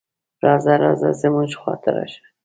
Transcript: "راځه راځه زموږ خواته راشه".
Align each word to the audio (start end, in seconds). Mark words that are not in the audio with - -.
"راځه 0.45 0.73
راځه 0.83 1.09
زموږ 1.21 1.51
خواته 1.61 1.89
راشه". 1.95 2.23